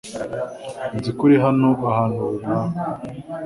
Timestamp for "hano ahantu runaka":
1.45-2.79